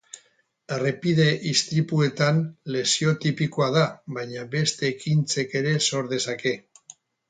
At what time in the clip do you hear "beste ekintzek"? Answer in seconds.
4.59-5.59